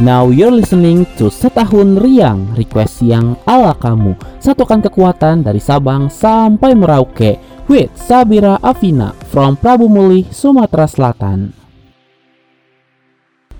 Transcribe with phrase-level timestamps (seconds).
[0.00, 4.16] Now you're listening to Setahun Riang, request yang ala kamu.
[4.40, 7.36] Satukan kekuatan dari Sabang sampai Merauke
[7.68, 11.59] with Sabira Avina from Prabu Muli, Sumatera Selatan.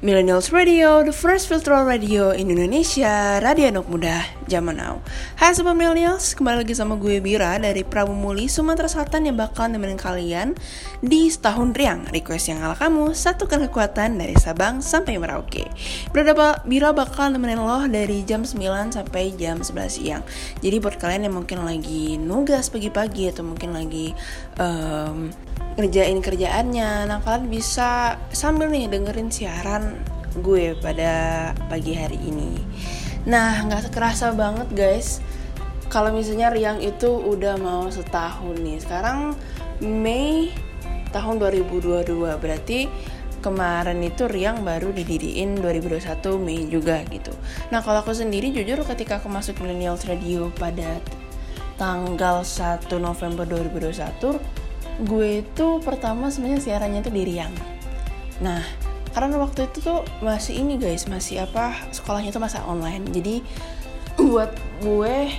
[0.00, 5.04] Millennials Radio, the first virtual radio in Indonesia, radio anak muda zaman now.
[5.36, 9.68] Hai Sobat Millennials, kembali lagi sama gue Bira dari Prabu Muli, Sumatera Selatan yang bakal
[9.68, 10.56] nemenin kalian
[11.04, 12.08] di setahun riang.
[12.16, 15.68] Request yang ala kamu, satukan kekuatan dari Sabang sampai Merauke.
[16.16, 16.32] Bira,
[16.64, 20.24] Bira bakal nemenin lo dari jam 9 sampai jam 11 siang.
[20.64, 24.16] Jadi buat kalian yang mungkin lagi nugas pagi-pagi atau mungkin lagi
[24.56, 25.28] um,
[25.78, 27.06] ngerjain kerjaannya.
[27.06, 30.00] Nah kalian bisa sambil nih dengerin siaran
[30.38, 32.58] gue pada pagi hari ini.
[33.26, 35.20] Nah nggak kerasa banget guys.
[35.90, 38.78] Kalau misalnya Riang itu udah mau setahun nih.
[38.78, 39.34] Sekarang
[39.82, 40.54] Mei
[41.10, 42.06] tahun 2022
[42.38, 42.86] berarti
[43.42, 47.34] kemarin itu Riang baru didiriin 2021 Mei juga gitu.
[47.74, 51.02] Nah kalau aku sendiri jujur ketika aku masuk Millennials Radio pada
[51.80, 54.60] tanggal 1 November 2021
[55.04, 57.54] gue itu pertama sebenarnya siarannya tuh di Riang.
[58.44, 58.60] Nah,
[59.10, 63.08] karena waktu itu tuh masih ini guys, masih apa sekolahnya tuh masa online.
[63.08, 63.42] Jadi
[64.20, 64.52] buat
[64.84, 65.32] gue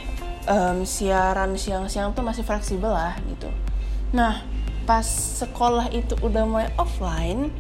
[0.50, 3.50] um, siaran siang-siang tuh masih fleksibel lah gitu.
[4.12, 4.44] Nah,
[4.84, 5.06] pas
[5.40, 7.54] sekolah itu udah mulai offline,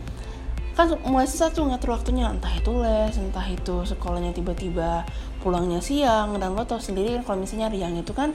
[0.73, 5.05] kan mulai satu ngatur waktunya entah itu les, entah itu sekolahnya tiba-tiba
[5.43, 8.31] pulangnya siang dan lo tau sendiri kan kalau misalnya Riang itu kan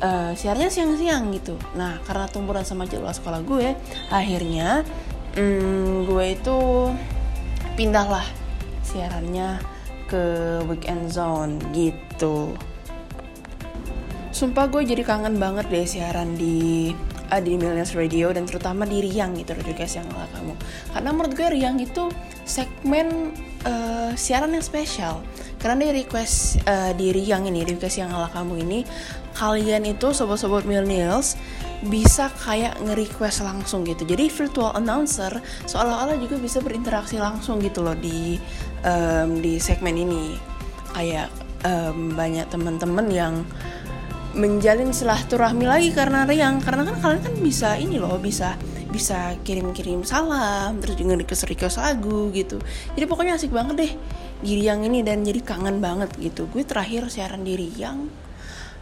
[0.00, 1.54] uh, siarnya siang-siang gitu.
[1.78, 3.76] Nah karena tumburan sama jadwal sekolah gue
[4.10, 4.82] akhirnya
[5.36, 6.58] hmm, gue itu
[7.74, 8.26] pindah lah
[8.86, 9.58] siarannya
[10.06, 10.22] ke
[10.70, 12.54] weekend zone gitu.
[14.34, 16.90] Sumpah gue jadi kangen banget deh siaran di
[17.30, 20.54] uh, di Millennials Radio dan terutama di Riang gitu guys yang ala kamu.
[20.90, 22.10] Karena menurut gue Riang itu
[22.44, 23.32] segmen
[23.64, 25.22] uh, siaran yang spesial.
[25.62, 28.80] Karena di request uh, di Riang ini request yang ala kamu ini
[29.34, 31.34] kalian itu sobat-sobat millennials
[31.84, 34.08] bisa kayak nge-request langsung gitu.
[34.08, 38.40] Jadi virtual announcer seolah-olah juga bisa berinteraksi langsung gitu loh di
[38.86, 40.38] um, di segmen ini.
[40.94, 41.28] Kayak
[41.66, 43.34] um, banyak teman-teman yang
[44.34, 48.58] menjalin silaturahmi lagi karena riang karena kan kalian kan bisa ini loh bisa
[48.90, 52.58] bisa kirim-kirim salam terus juga request request lagu gitu
[52.98, 53.92] jadi pokoknya asik banget deh
[54.42, 58.06] di Riang ini dan jadi kangen banget gitu gue terakhir siaran di Riang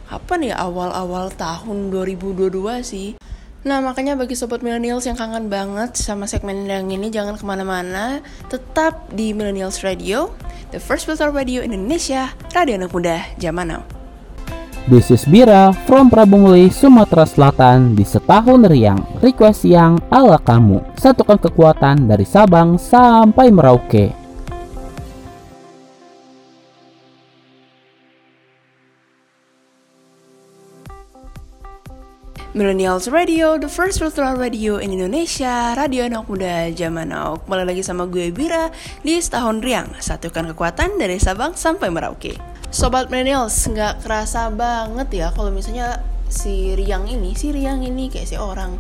[0.09, 2.49] apa nih awal-awal tahun 2022
[2.83, 3.15] sih?
[3.63, 8.19] Nah makanya bagi sobat millennials yang kangen banget sama segmen yang ini jangan ke mana-mana.
[8.51, 10.35] Tetap di Millennials Radio
[10.73, 13.85] The first filter radio Indonesia Radio anak muda zaman now.
[14.89, 18.99] This is Bira from Prabumuli, Sumatera Selatan di setahun riang.
[19.21, 20.81] Request yang ala kamu.
[20.97, 24.22] Satukan kekuatan dari Sabang sampai Merauke
[32.53, 37.41] Millennials Radio, the first virtual radio in Indonesia, radio anak muda zaman now.
[37.41, 38.69] Kembali lagi sama gue Bira
[39.01, 42.37] di setahun riang, satukan kekuatan dari Sabang sampai Merauke.
[42.69, 48.29] Sobat Millennials, nggak kerasa banget ya kalau misalnya si Riang ini, si Riang ini kayak
[48.29, 48.77] si orang.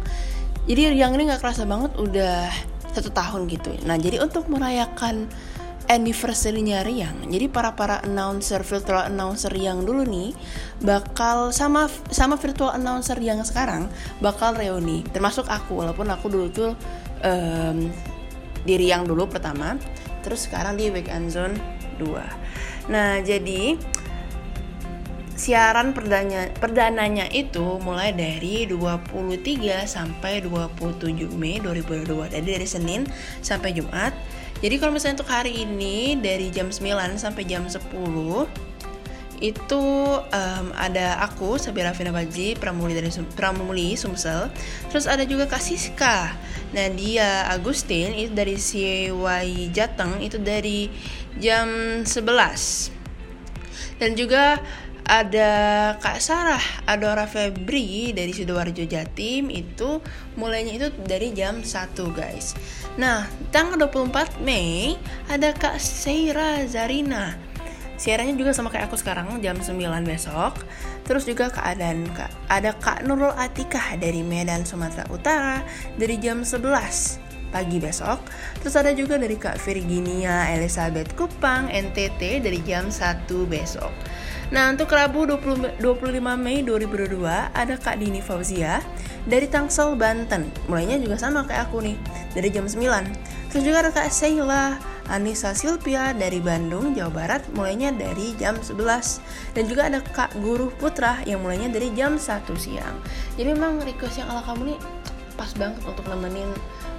[0.68, 2.52] Jadi Riang ini nggak kerasa banget udah
[2.92, 3.72] satu tahun gitu.
[3.88, 5.32] Nah jadi untuk merayakan
[5.88, 7.26] anniversary-nya Riang.
[7.26, 10.34] Jadi para para announcer virtual announcer yang dulu nih
[10.82, 13.90] bakal sama sama virtual announcer yang sekarang
[14.22, 15.02] bakal reuni.
[15.10, 16.70] Termasuk aku walaupun aku dulu tuh
[17.24, 17.90] um,
[18.62, 19.74] di Riang dulu pertama,
[20.22, 21.58] terus sekarang di Weekend Zone
[21.98, 22.90] 2.
[22.90, 23.78] Nah, jadi
[25.42, 32.30] siaran perdana, perdananya itu mulai dari 23 sampai 27 Mei 2022.
[32.30, 33.02] Jadi dari Senin
[33.42, 34.14] sampai Jumat
[34.62, 37.82] jadi kalau misalnya untuk hari ini dari jam 9 sampai jam 10
[39.42, 39.84] itu
[40.22, 44.46] um, ada aku Sabira Vina Baji Pramuli dari Pramuli Sumsel.
[44.86, 46.30] Terus ada juga Kak Siska.
[46.70, 50.88] Nadia Agustin itu dari CY Jateng itu dari
[51.36, 51.68] jam
[52.06, 53.02] 11
[54.00, 54.56] dan juga
[55.06, 55.50] ada
[55.98, 59.98] Kak Sarah Adora Febri dari Sidoarjo Jatim itu
[60.38, 62.54] mulainya itu dari jam 1 guys
[62.96, 64.94] Nah tanggal 24 Mei
[65.26, 67.34] ada Kak Seira Zarina
[67.98, 70.58] Siarannya juga sama kayak aku sekarang jam 9 besok
[71.02, 75.62] Terus juga keadaan Kak ada Kak Nurul Atikah dari Medan Sumatera Utara
[75.98, 77.22] dari jam 11
[77.52, 78.18] pagi besok.
[78.64, 83.92] Terus ada juga dari Kak Virginia Elizabeth Kupang NTT dari jam 1 besok.
[84.52, 87.24] Nah untuk Rabu 20, 25 Mei 2022
[87.56, 88.84] ada Kak Dini Fauzia
[89.24, 90.44] dari Tangsel, Banten.
[90.68, 91.96] Mulainya juga sama kayak aku nih,
[92.36, 93.48] dari jam 9.
[93.48, 94.76] Terus juga ada Kak Sheila
[95.08, 100.68] Anissa Silvia dari Bandung, Jawa Barat mulainya dari jam 11 dan juga ada Kak Guru
[100.76, 102.96] Putra yang mulainya dari jam 1 siang.
[103.40, 104.78] Jadi memang request yang ala kamu nih
[105.32, 106.52] pas banget untuk nemenin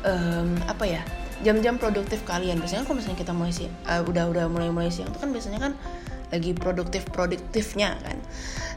[0.09, 1.01] um, apa ya
[1.45, 2.57] jam-jam produktif kalian.
[2.57, 5.61] Biasanya kalau misalnya kita mulai sih uh, udah udah mulai mulai siang itu kan biasanya
[5.61, 5.73] kan
[6.33, 8.17] lagi produktif produktifnya kan.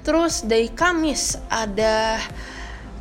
[0.04, 2.20] Terus dari Kamis ada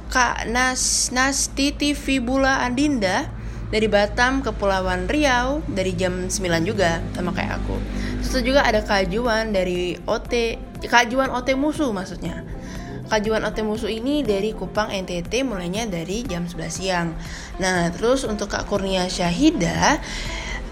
[0.09, 3.27] Kak Nas Nastiti Fibula Andinda
[3.69, 7.77] dari Batam ke Pulauan Riau dari jam 9 juga sama kayak aku.
[8.23, 10.57] Terus juga ada kajuan dari OT
[10.87, 12.45] kajuan OT musuh maksudnya.
[13.05, 17.13] Kajuan OT musuh ini dari Kupang NTT mulainya dari jam 11 siang.
[17.61, 20.01] Nah, terus untuk Kak Kurnia Syahida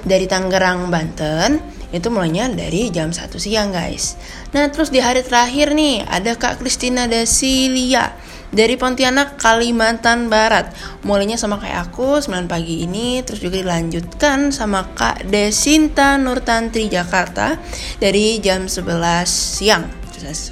[0.02, 1.62] dari Tangerang Banten
[1.94, 4.18] itu mulainya dari jam 1 siang guys.
[4.58, 8.18] Nah terus di hari terakhir nih ada Kak Kristina Dasilia
[8.54, 10.74] dari Pontianak, Kalimantan Barat.
[11.06, 17.58] Mulainya sama kayak aku 9 pagi ini, terus juga dilanjutkan sama Kak Desinta Nurtantri Jakarta
[17.98, 19.86] dari jam 11 siang.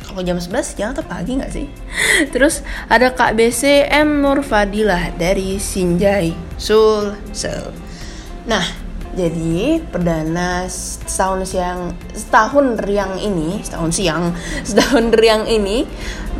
[0.03, 1.63] Kalau jam 11 siang atau pagi nggak sih?
[2.35, 2.59] Terus
[2.91, 7.71] ada Kak BCM Nur Fadilah dari Sinjai, Sulsel.
[8.51, 8.80] Nah,
[9.11, 14.31] jadi perdana setahun siang setahun riang ini, setahun siang,
[14.69, 15.83] setahun riang ini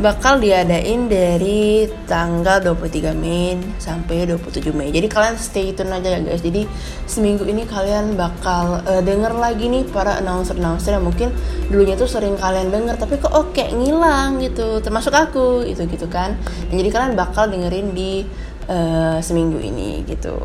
[0.00, 4.88] bakal diadain dari tanggal 23 Mei sampai 27 Mei.
[4.88, 6.40] Jadi kalian stay tune aja ya guys.
[6.40, 6.64] Jadi
[7.04, 11.28] seminggu ini kalian bakal uh, denger lagi nih para announcer-announcer yang mungkin
[11.68, 14.80] dulunya tuh sering kalian denger tapi kok oke okay, ngilang gitu.
[14.80, 16.40] Termasuk aku itu gitu kan.
[16.72, 18.24] Dan jadi kalian bakal dengerin di
[18.72, 20.40] uh, seminggu ini gitu.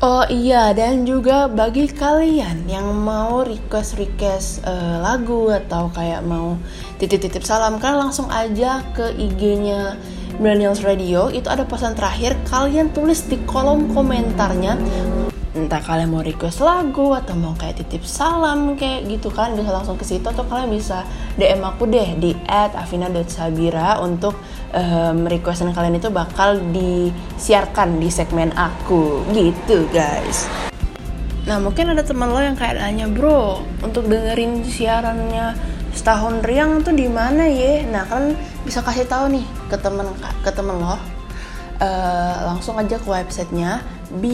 [0.00, 6.56] Oh iya, dan juga bagi kalian yang mau request-request uh, lagu atau kayak mau
[6.96, 10.00] titip-titip salam, kalian langsung aja ke IG-nya
[10.40, 11.28] Millennials Radio.
[11.28, 14.80] Itu ada pesan terakhir, kalian tulis di kolom komentarnya
[15.50, 19.98] entah kalian mau request lagu atau mau kayak titip salam kayak gitu kan bisa langsung
[19.98, 21.02] ke situ atau kalian bisa
[21.34, 24.38] DM aku deh di @afina.sabira untuk
[24.74, 30.46] um, requestan kalian itu bakal disiarkan di segmen aku gitu guys.
[31.48, 35.56] Nah mungkin ada teman lo yang kayak nanya bro untuk dengerin siarannya
[35.90, 37.82] setahun riang tuh di mana ya?
[37.88, 40.06] Nah kan bisa kasih tahu nih ke temen
[40.44, 40.98] ke temen lo uh,
[42.54, 43.82] langsung aja ke websitenya
[44.20, 44.24] b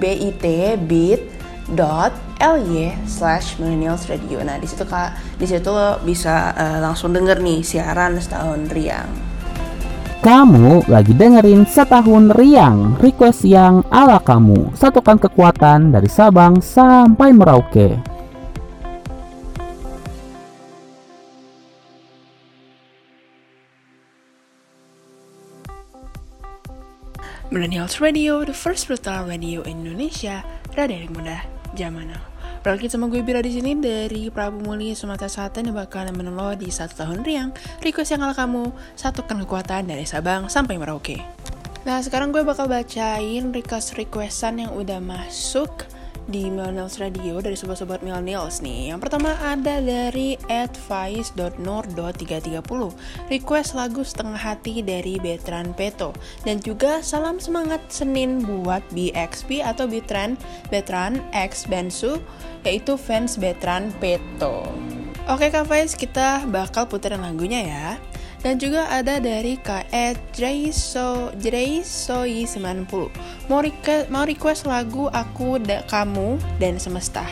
[0.00, 1.22] b i t bit
[1.70, 2.10] dot
[2.42, 4.42] ly slash millennials radio.
[4.42, 9.29] Nah di situ kak di situ lo bisa uh, langsung denger nih siaran setahun riang.
[10.20, 14.68] Kamu lagi dengerin setahun riang request yang ala kamu.
[14.76, 17.96] Satukan kekuatan dari Sabang sampai Merauke.
[27.48, 30.44] Millennials Radio, the first brutal radio in Indonesia,
[30.76, 31.40] radio yang mudah,
[31.72, 32.29] zaman now.
[32.60, 36.68] Balik sama gue Bira di sini dari Prabu Muli Sumatera Selatan yang bakal nemenin di
[36.68, 37.56] satu tahun riang.
[37.80, 38.68] Request yang ala kamu,
[39.00, 41.24] satukan kekuatan dari Sabang sampai Merauke.
[41.88, 45.88] Nah sekarang gue bakal bacain request-requestan yang udah masuk
[46.30, 48.94] di Millennials Radio dari sobat-sobat Millennials nih.
[48.94, 52.62] Yang pertama ada dari advice.nur.330
[53.26, 56.14] Request lagu setengah hati dari Betran Peto.
[56.46, 60.38] Dan juga salam semangat Senin buat BXP atau Betran
[60.70, 62.22] Betran X Bensu
[62.62, 64.62] Yaitu fans Betran Peto.
[65.26, 67.98] Oke Kak Faiz, kita bakal puterin lagunya ya
[68.40, 72.88] dan juga ada dari KE Jraiso Jraisoi 90
[73.52, 77.24] mau request, mau request lagu aku da, kamu dan semesta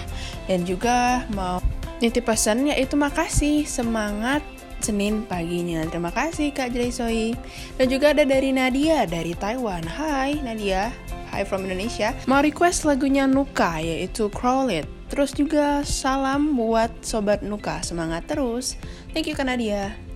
[0.49, 1.61] dan juga mau
[1.99, 4.41] nitip pesan yaitu makasih semangat
[4.79, 5.83] Senin paginya.
[5.91, 7.35] Terima kasih Kak Jraisoi.
[7.77, 9.83] Dan juga ada dari Nadia dari Taiwan.
[9.83, 10.95] Hai Nadia,
[11.35, 12.15] hi from Indonesia.
[12.31, 14.87] Mau request lagunya Nuka yaitu Crawl It.
[15.09, 18.79] Terus juga salam buat sobat Nuka, semangat terus.
[19.11, 20.08] Thank you Kak Nadia.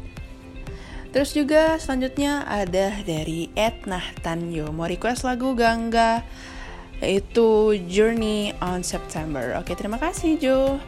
[1.12, 6.24] Terus juga selanjutnya ada dari Etnah Tanyo mau request lagu Gangga
[7.04, 9.58] yaitu Journey on September.
[9.60, 10.80] Oke, terima kasih Jo.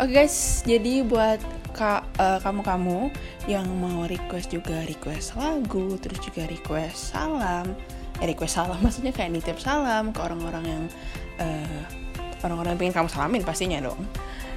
[0.00, 1.42] Oke guys, jadi buat
[1.76, 3.12] uh, kamu-kamu
[3.52, 7.76] yang mau request juga request lagu, terus juga request salam,
[8.16, 10.82] eh request salam maksudnya kayak nitip salam ke orang-orang yang
[11.36, 11.82] uh,
[12.40, 14.00] orang-orang yang pengen kamu salamin pastinya dong.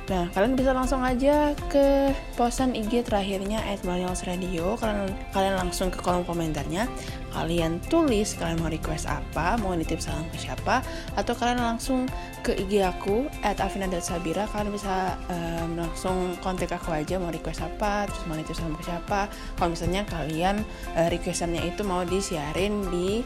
[0.03, 3.79] Nah, kalian bisa langsung aja ke posan IG terakhirnya at.
[3.79, 6.91] Kalian, kalian langsung ke kolom komentarnya.
[7.31, 10.83] Kalian tulis kalian mau request apa, mau nitip salam ke siapa,
[11.15, 12.05] atau kalian langsung
[12.43, 13.63] ke IG aku at
[14.03, 14.43] Sabira.
[14.51, 18.83] Kalian bisa um, langsung kontak aku aja mau request apa, terus mau nitip salam ke
[18.83, 19.31] siapa.
[19.55, 20.67] Kalau misalnya kalian
[20.99, 23.23] uh, requestannya itu mau disiarin di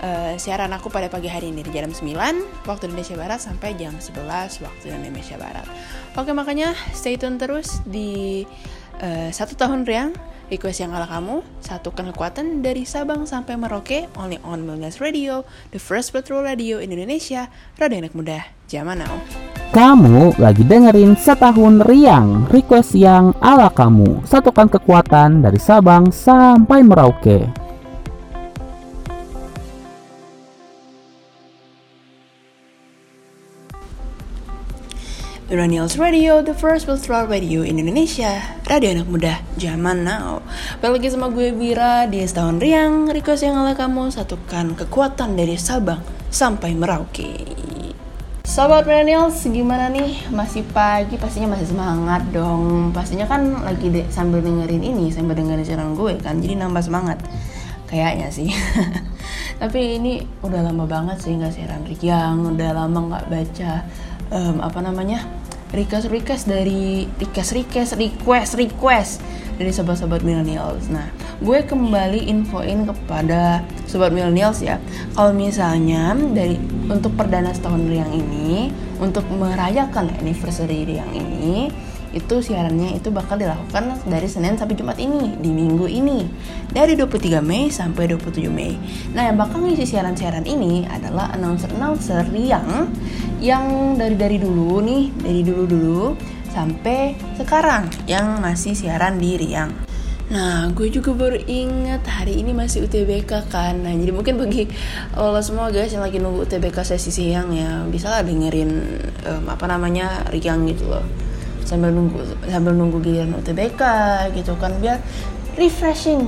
[0.00, 3.94] uh, siaran aku pada pagi hari ini di jam 9 waktu Indonesia Barat sampai jam
[3.96, 5.66] 11 waktu Indonesia Barat.
[6.16, 8.42] Oke makanya stay tune terus di
[9.00, 10.12] uh, satu tahun riang
[10.50, 15.78] request yang ala kamu satukan kekuatan dari Sabang sampai Merauke only on Millennials Radio, the
[15.78, 17.46] first petrol radio in Indonesia,
[17.78, 19.14] radio anak muda zaman now.
[19.70, 27.69] Kamu lagi dengerin setahun riang request yang ala kamu satukan kekuatan dari Sabang sampai Merauke.
[35.50, 38.38] Millennials Radio, the first virtual radio in Indonesia.
[38.70, 40.46] Radio anak muda, zaman now.
[40.78, 43.10] Balik sama gue Bira di setahun riang.
[43.10, 47.34] Request yang ala kamu satukan kekuatan dari Sabang sampai Merauke.
[48.46, 50.30] Sobat Millennials, gimana nih?
[50.30, 52.94] Masih pagi, pastinya masih semangat dong.
[52.94, 57.18] Pastinya kan lagi de sambil dengerin ini, sambil dengerin siaran gue kan Jadi nambah semangat.
[57.90, 58.54] Kayaknya sih.
[59.66, 63.72] Tapi ini udah lama banget sih nggak siaran riang Udah lama nggak baca
[64.30, 65.26] um, apa namanya
[65.70, 69.12] request request dari request request request request
[69.60, 70.88] dari sobat-sobat millennials.
[70.88, 71.04] Nah,
[71.44, 74.80] gue kembali infoin kepada sobat millennials ya,
[75.12, 76.56] kalau misalnya dari
[76.88, 81.68] untuk perdana setahun yang ini, untuk merayakan anniversary yang ini,
[82.10, 86.26] itu siarannya itu bakal dilakukan dari Senin sampai Jumat ini di minggu ini
[86.74, 88.74] dari 23 Mei sampai 27 Mei.
[89.14, 92.90] Nah yang bakal ngisi siaran-siaran ini adalah announcer-announcer yang
[93.38, 96.02] yang dari dari dulu nih dari dulu dulu
[96.50, 99.70] sampai sekarang yang masih siaran di Riang.
[100.30, 103.82] Nah, gue juga baru inget hari ini masih UTBK kan.
[103.82, 104.70] Nah, jadi mungkin bagi
[105.18, 108.70] lo semua guys yang lagi nunggu UTBK sesi siang ya, bisa lah dengerin
[109.26, 111.02] um, apa namanya Riang gitu loh
[111.70, 112.18] sambil nunggu
[112.50, 113.82] sambil nunggu giliran UTBK
[114.34, 114.98] gitu kan biar
[115.54, 116.26] refreshing.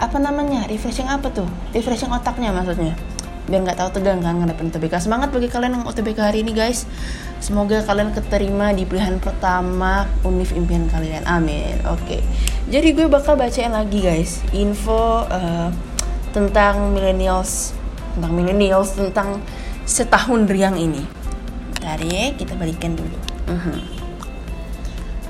[0.00, 0.64] Apa namanya?
[0.72, 1.44] Refreshing apa tuh?
[1.76, 2.96] Refreshing otaknya maksudnya.
[3.44, 6.88] Biar nggak tahu tegang kan ngadepin UTBK semangat bagi kalian yang UTBK hari ini guys.
[7.44, 11.28] Semoga kalian keterima di pilihan pertama univ impian kalian.
[11.28, 11.76] Amin.
[11.84, 12.18] Oke.
[12.18, 12.20] Okay.
[12.72, 15.72] jadi gue bakal bacain lagi guys info uh,
[16.36, 17.72] tentang millennials
[18.16, 19.44] tentang millennials tentang
[19.84, 21.04] setahun riang ini.
[21.80, 23.16] Tadi kita balikan dulu.
[23.48, 23.60] Uh mhm.
[23.76, 23.97] -huh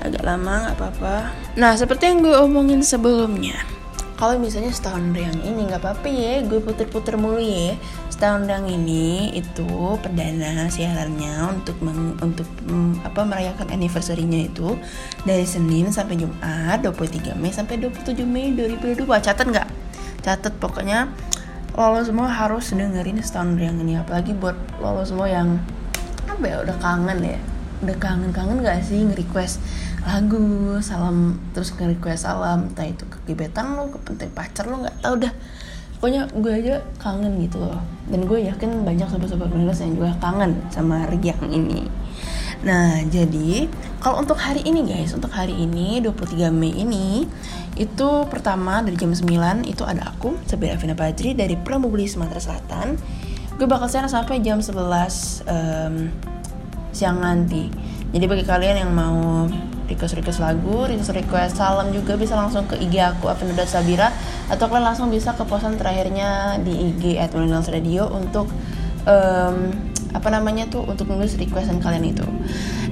[0.03, 1.15] agak lama nggak apa-apa.
[1.59, 3.79] Nah seperti yang gue omongin sebelumnya
[4.19, 7.79] kalau misalnya setahun yang ini nggak apa-apa ya gue puter-puter mulu ya.
[8.11, 9.63] Setahun yang ini itu
[10.03, 14.75] perdana siarannya untuk meng, untuk mm, apa merayakan anniversary-nya itu
[15.23, 19.67] dari Senin sampai Jumat 23 Mei sampai 27 Mei 2022 catat nggak?
[20.19, 21.07] Catat pokoknya
[21.79, 24.03] lo semua harus dengerin setahun yang ini.
[24.03, 25.63] Apalagi buat lo semua yang
[26.27, 27.39] apa ya udah kangen ya.
[27.87, 29.63] Udah kangen-kangen gak sih nge-request
[30.09, 30.41] lagu
[30.81, 35.13] salam terus nge-request salam entah itu ke gebetan lo ke penting pacar lo nggak tau
[35.21, 35.29] dah.
[35.99, 37.77] Pokoknya gue aja kangen gitu loh.
[38.09, 41.85] Dan gue yakin banyak sobat-sobat milenials yang juga kangen sama Riang ini.
[42.65, 43.69] Nah jadi
[44.01, 47.27] kalau untuk hari ini guys untuk hari ini 23 Mei ini
[47.77, 52.97] itu pertama dari jam 9 itu ada aku Sabira Vina Pajri dari Pramubli Sumatera Selatan.
[53.59, 55.95] Gue bakal siaran sampai jam 11 um,
[56.95, 57.67] siang nanti.
[58.09, 59.45] Jadi bagi kalian yang mau
[59.89, 64.13] request request lagu, request request salam juga bisa langsung ke IG aku Avinda Sabira
[64.47, 67.33] atau kalian langsung bisa ke posan terakhirnya di IG at
[67.69, 68.47] Radio untuk
[69.09, 69.73] um,
[70.09, 72.25] apa namanya tuh untuk nulis requestan kalian itu.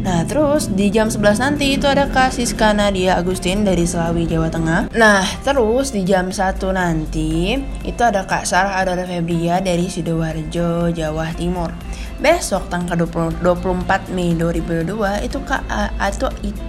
[0.06, 4.54] Nah terus di jam 11 nanti itu ada Kak Siska Nadia Agustin dari Selawi Jawa
[4.54, 4.94] Tengah.
[4.94, 11.34] Nah terus di jam 1 nanti itu ada Kak Sarah Adara Febria dari Sidoarjo Jawa
[11.34, 11.74] Timur
[12.18, 15.62] besok tanggal 20, 24 Mei 2022 itu kak
[16.02, 16.62] itu itu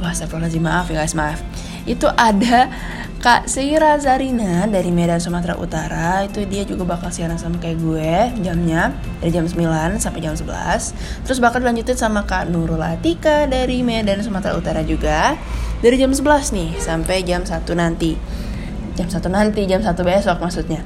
[0.00, 1.38] wah astagfirullahaladzim maaf ya guys maaf.
[1.84, 2.72] Itu ada
[3.20, 6.24] Kak Seira Zarina dari Medan Sumatera Utara.
[6.24, 11.28] Itu dia juga bakal siaran sama kayak gue jamnya dari jam 9 sampai jam 11
[11.28, 15.36] terus bakal dilanjutin sama Kak Nurul Atika dari Medan Sumatera Utara juga
[15.84, 16.24] dari jam 11
[16.56, 18.16] nih sampai jam 1 nanti.
[18.96, 20.80] Jam 1 nanti jam 1 besok maksudnya.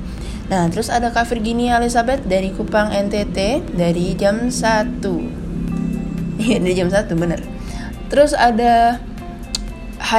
[0.44, 5.00] Nah, terus ada Kak Virginia Elizabeth dari Kupang NTT dari jam 1.
[6.34, 7.53] Iya, dari jam 1 bener.
[8.12, 9.00] Terus ada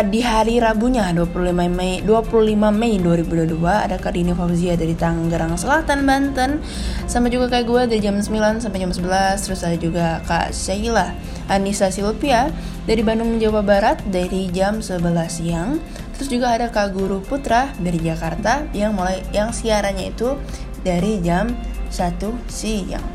[0.09, 6.03] di hari Rabunya 25 Mei 25 Mei 2022 ada Kak Dini Fauzia dari Tangerang Selatan
[6.03, 6.59] Banten.
[7.07, 11.15] Sama juga kayak gue dari jam 9 sampai jam 11 terus ada juga Kak Sheila
[11.47, 12.49] Anissa Silvia
[12.89, 15.79] dari Bandung Jawa Barat dari jam 11 siang.
[16.17, 20.35] Terus juga ada Kak Guru Putra dari Jakarta yang mulai yang siarannya itu
[20.81, 21.53] dari jam
[21.93, 22.19] 1
[22.51, 23.05] siang.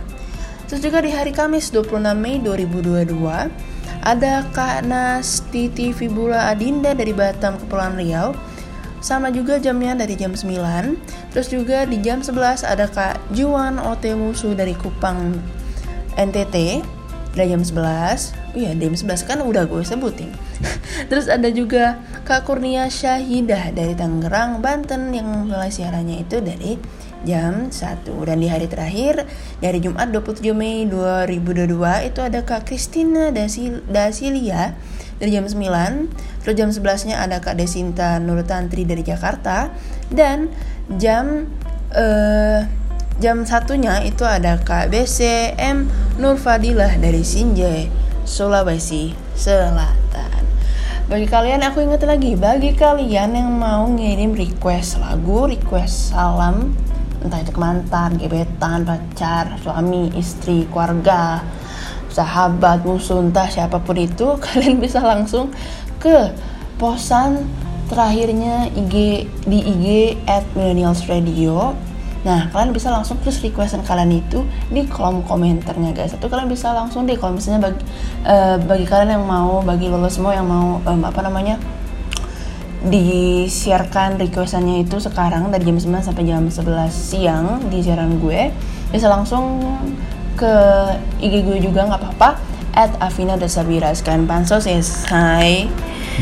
[0.70, 3.69] Terus juga di hari Kamis 26 Mei 2022
[4.00, 8.32] ada Kak Nasti TV Bula Adinda dari Batam Kepulauan Riau.
[9.00, 14.12] Sama juga jamnya dari jam 9 terus juga di jam 11 ada Kak Juan OT
[14.12, 15.40] Musuh dari Kupang
[16.20, 16.84] NTT
[17.32, 20.30] dari jam 11 oh iya jam 11 kan udah gue sebutin.
[21.08, 26.76] Terus ada juga Kak Kurnia Syahidah dari Tangerang Banten yang mulai siarannya itu dari
[27.24, 29.28] jam 1 dan di hari terakhir
[29.60, 34.76] dari Jumat 27 Mei 2022 itu ada Kak Kristina Dasil Dasilia
[35.20, 39.68] dari jam 9 terus jam 11 nya ada Kak Desinta Nurtantri dari Jakarta.
[40.08, 40.50] Dan
[40.96, 41.46] jam
[41.92, 42.64] uh,
[43.20, 45.86] jam satunya itu ada Kak BCM
[46.16, 47.92] Nur Fadilah dari Sinjai
[48.24, 50.42] Sulawesi Selatan.
[51.10, 56.70] Bagi kalian aku ingat lagi bagi kalian yang mau ngirim request lagu request salam
[57.20, 61.44] entah itu mantan, gebetan, pacar, suami, istri, keluarga
[62.10, 65.54] sahabat, musuh, entah siapa pun itu, kalian bisa langsung
[66.02, 66.34] ke
[66.76, 67.46] posan
[67.90, 69.86] terakhirnya IG di IG
[70.26, 71.74] at Millennials Radio.
[72.20, 76.12] Nah, kalian bisa langsung tulis requestan kalian itu di kolom komentarnya guys.
[76.12, 77.80] Atau kalian bisa langsung di kalau misalnya bagi
[78.28, 81.56] uh, bagi kalian yang mau, bagi lo semua yang mau um, apa namanya
[82.88, 88.48] disiarkan requestannya itu sekarang dari jam 9 sampai jam 11 siang di siaran gue
[88.88, 89.60] bisa langsung
[90.40, 90.54] ke
[91.20, 92.30] IG gue juga nggak apa-apa.
[92.70, 95.66] At Avina Desabira sekian pansos yes hi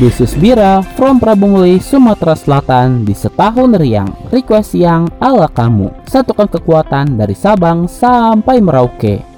[0.01, 3.05] This is Bira from Prabungli, Sumatera Selatan.
[3.05, 5.93] Di setahun riang request yang ala kamu.
[6.09, 9.28] Satukan kekuatan dari Sabang sampai Merauke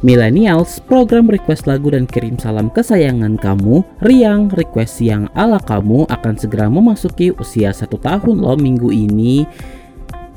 [0.00, 6.40] Millennials, program request lagu dan kirim salam kesayangan kamu, Riang Request yang ala kamu akan
[6.40, 9.44] segera memasuki usia satu tahun loh minggu ini.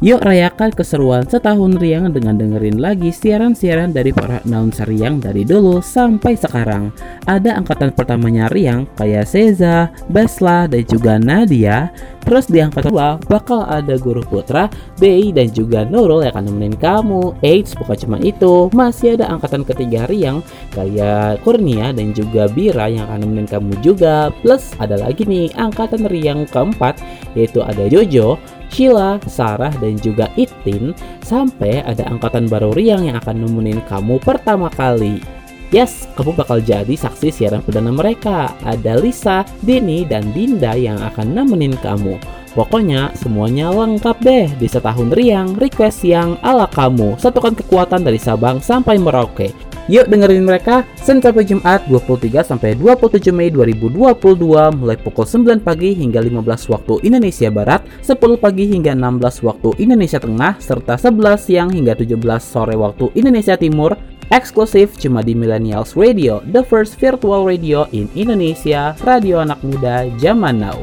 [0.03, 5.79] Yuk rayakan keseruan setahun Riang dengan dengerin lagi siaran-siaran dari para announcer Riang dari dulu
[5.79, 6.91] sampai sekarang.
[7.24, 11.88] Ada angkatan pertamanya Riang kayak Seza, Besla, dan juga Nadia.
[12.19, 14.68] Terus di angkatan kedua bakal ada Guru Putra,
[15.00, 17.39] Bei, dan juga Nurul yang akan nemenin kamu.
[17.39, 20.44] Eits, bukan cuma itu, masih ada angkatan ketiga Riang
[20.75, 24.35] kayak Kurnia dan juga Bira yang akan nemenin kamu juga.
[24.44, 27.00] Plus ada lagi nih angkatan Riang keempat
[27.39, 28.35] yaitu ada Jojo,
[28.74, 34.74] Sheila, Sarah, dan juga Itin sampai ada angkatan baru Riang yang akan nemenin kamu pertama
[34.74, 35.22] kali.
[35.70, 38.53] Yes, kamu bakal jadi saksi siaran perdana mereka.
[38.62, 42.18] Ada Lisa, Dini, dan Dinda yang akan nemenin kamu.
[42.53, 47.18] Pokoknya semuanya lengkap deh di setahun riang, request yang ala kamu.
[47.18, 49.73] Satukan kekuatan dari Sabang sampai Merauke.
[49.91, 55.91] Yuk dengerin mereka Senin sampai Jumat 23 sampai 27 Mei 2022 mulai pukul 9 pagi
[55.91, 61.67] hingga 15 waktu Indonesia Barat, 10 pagi hingga 16 waktu Indonesia Tengah, serta 11 siang
[61.67, 64.00] hingga 17 sore waktu Indonesia Timur
[64.31, 70.63] eksklusif cuma di Millennials Radio, the first virtual radio in Indonesia, radio anak muda zaman
[70.63, 70.79] now.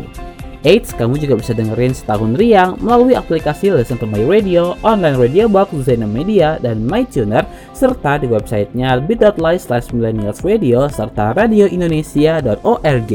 [0.61, 5.49] Eits, kamu juga bisa dengerin setahun riang melalui aplikasi Listen to My Radio, online radio
[5.49, 13.13] box Zena Media, dan MyTuner, serta di websitenya bit.ly slash millennials radio, serta radioindonesia.org.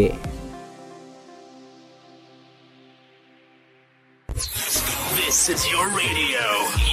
[5.13, 6.41] This is your radio,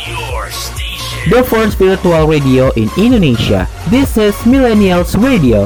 [0.05, 1.33] your station.
[1.33, 3.65] The first virtual radio in Indonesia.
[3.89, 5.65] This is Millennials Radio.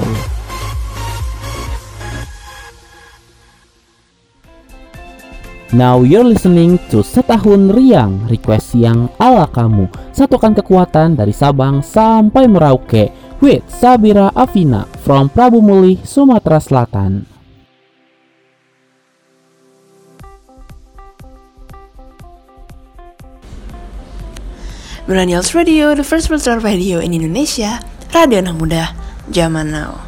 [5.74, 9.90] Now you're listening to Setahun Riang, request yang ala kamu.
[10.14, 13.11] Satukan kekuatan dari Sabang sampai Merauke
[13.42, 17.26] with Sabira Afina from Prabu Muli, Sumatera Selatan.
[25.11, 27.83] Millennials Radio, the first virtual radio in Indonesia,
[28.14, 28.94] radio anak muda,
[29.35, 30.06] zaman now.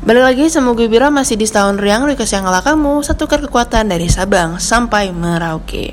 [0.00, 3.04] Balik lagi sama gue Bira masih di setahun riang request yang ala kamu.
[3.04, 5.92] Satukan kekuatan dari Sabang sampai Merauke.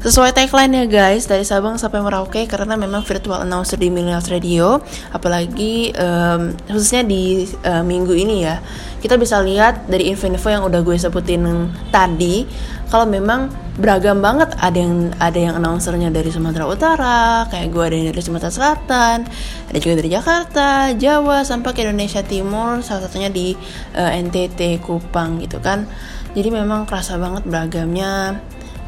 [0.00, 4.82] Sesuai tagline ya guys Dari Sabang sampai Merauke Karena memang virtual announcer di Millennials Radio
[5.14, 8.56] Apalagi um, khususnya di uh, minggu ini ya.
[9.04, 12.48] Kita bisa lihat dari info-info yang udah gue sebutin tadi
[12.92, 13.48] Kalau memang
[13.80, 18.20] beragam banget ada yang ada yang announcernya dari Sumatera Utara kayak gue ada yang dari
[18.20, 19.24] Sumatera Selatan
[19.72, 23.56] ada juga dari Jakarta Jawa sampai ke Indonesia Timur salah satunya di
[23.96, 25.88] uh, eh, NTT Kupang gitu kan.
[26.36, 28.36] Jadi memang kerasa banget beragamnya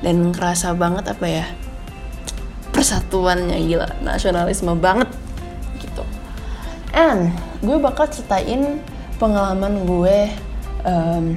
[0.05, 1.49] dan kerasa banget apa ya
[2.77, 5.09] persatuannya gila nasionalisme banget
[5.81, 6.05] gitu.
[6.93, 7.33] And
[7.65, 8.85] gue bakal ceritain
[9.17, 10.29] pengalaman gue
[10.85, 11.33] um,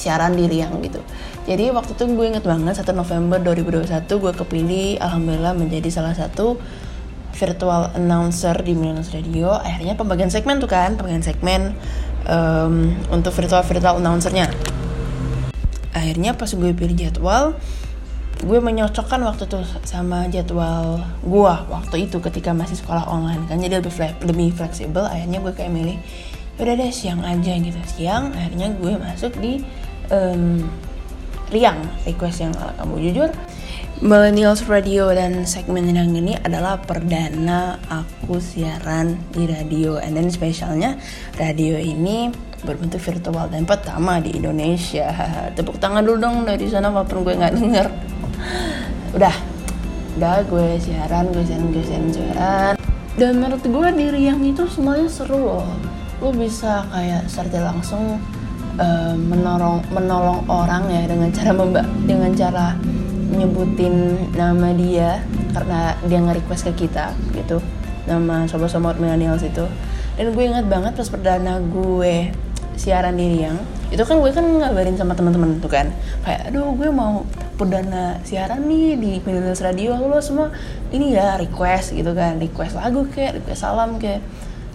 [0.00, 1.04] siaran di Riang gitu
[1.48, 6.60] jadi waktu itu gue inget banget 1 November 2021 gue kepilih alhamdulillah menjadi salah satu
[7.32, 9.56] virtual announcer di Millennials Radio.
[9.56, 11.72] Akhirnya pembagian segmen tuh kan pembagian segmen
[12.28, 14.52] um, untuk virtual virtual announcernya.
[15.96, 17.56] Akhirnya pas gue pilih jadwal
[18.40, 23.56] gue menyocokkan waktu tuh sama jadwal gue waktu itu ketika masih sekolah online kan.
[23.56, 25.96] Jadi lebih fle lebih fleksibel akhirnya gue kayak milih
[26.60, 27.80] udah deh siang aja gitu.
[27.96, 29.64] Siang akhirnya gue masuk di
[30.12, 30.68] um,
[31.50, 33.30] Riang request yang ala kamu jujur.
[34.00, 39.98] Millennials Radio dan segmen yang ini adalah perdana aku siaran di radio.
[39.98, 40.96] And then spesialnya
[41.36, 42.32] radio ini
[42.62, 45.10] berbentuk virtual dan pertama di Indonesia.
[45.58, 47.86] Tepuk tangan dulu dong dari sana walaupun gue nggak denger.
[49.18, 49.36] Udah.
[50.16, 52.74] Udah gue siaran gue siaran gue siaran siaran.
[53.18, 55.68] Dan menurut gue di Riang itu semuanya seru loh.
[56.22, 58.22] Lo bisa kayak secara langsung
[58.80, 62.66] uh, menolong menolong orang ya dengan cara membak dengan cara
[63.30, 65.22] nyebutin nama dia
[65.54, 67.62] karena dia nge-request ke kita gitu.
[68.08, 69.68] Nama sobat-sobat millennials itu.
[70.18, 72.34] Dan gue ingat banget pas perdana gue
[72.74, 75.90] siaran di Riang itu kan gue kan ngabarin sama teman-teman tuh kan.
[76.26, 77.26] Kayak aduh gue mau
[77.58, 80.50] perdana siaran nih di Millennials Radio lo semua.
[80.90, 82.38] Ini ya request gitu kan.
[82.38, 84.22] Request lagu kayak request salam kayak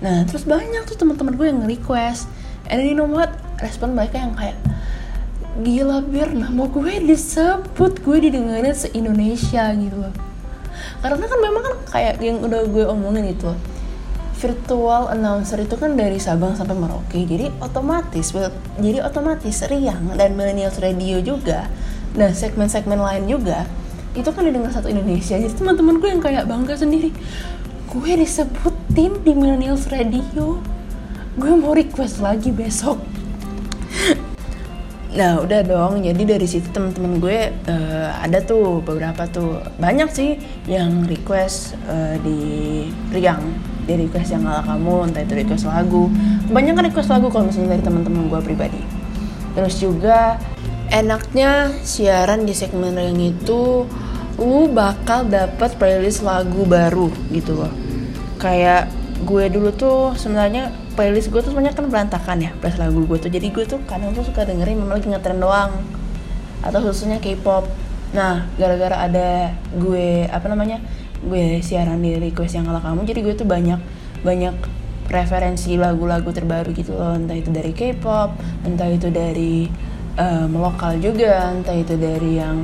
[0.04, 2.28] nah terus banyak tuh teman-teman gue yang request
[2.68, 4.58] and you know what respon mereka yang kayak
[5.64, 10.14] gila bir nama gue disebut gue didengarin se Indonesia gitu loh
[11.00, 13.52] karena kan memang kan kayak yang udah gue omongin itu
[14.36, 18.36] virtual announcer itu kan dari Sabang sampai Merauke jadi otomatis
[18.84, 21.72] jadi otomatis Riang dan Millennials Radio juga
[22.16, 23.68] Nah segmen-segmen lain juga
[24.16, 25.36] itu kan didengar satu Indonesia.
[25.36, 27.12] Jadi teman-teman gue yang kayak bangga sendiri.
[27.92, 30.64] Gue disebutin di Millennials Radio.
[31.36, 33.15] Gue mau request lagi besok.
[35.16, 37.40] Nah udah dong, jadi dari situ teman-teman gue
[37.72, 40.36] uh, ada tuh beberapa tuh banyak sih
[40.68, 42.40] yang request uh, di
[43.16, 43.48] Riang,
[43.88, 46.12] di request yang ala kamu, entah itu request lagu.
[46.52, 48.82] Banyak kan request lagu kalau misalnya dari teman-teman gue pribadi.
[49.56, 50.36] Terus juga
[50.92, 53.88] enaknya siaran di segmen yang itu
[54.36, 57.72] lu bakal dapat playlist lagu baru gitu loh
[58.36, 58.92] kayak
[59.24, 63.32] gue dulu tuh sebenarnya playlist gue tuh sebenarnya kan berantakan ya playlist lagu gue tuh.
[63.32, 65.72] Jadi gue tuh kadang tuh suka dengerin memang lagi ngetren doang.
[66.64, 67.68] Atau khususnya K-pop.
[68.16, 70.80] Nah gara-gara ada gue apa namanya
[71.20, 73.80] gue siaran di request yang ala kamu jadi gue tuh banyak
[74.22, 74.56] banyak
[75.12, 77.14] referensi lagu-lagu terbaru gitu loh.
[77.14, 78.32] Entah itu dari K-pop
[78.64, 79.68] entah itu dari
[80.16, 82.64] um, lokal juga entah itu dari yang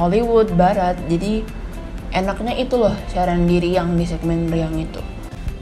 [0.00, 0.96] Hollywood Barat.
[1.06, 1.44] Jadi
[2.08, 5.17] enaknya itu loh siaran diri yang di segmen Riang itu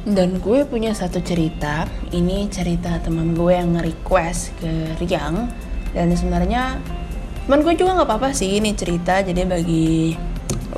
[0.06, 1.90] dan gue punya satu cerita.
[2.14, 5.50] Ini cerita teman gue yang nge-request ke Riang.
[5.90, 6.78] Dan sebenarnya
[7.50, 9.18] teman gue juga nggak apa-apa sih ini cerita.
[9.26, 10.14] Jadi bagi